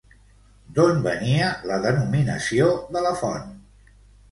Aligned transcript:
D'on 0.77 1.03
venia 1.03 1.51
la 1.73 1.79
denominació 1.85 2.73
de 2.97 3.07
la 3.11 3.15
font? 3.23 3.55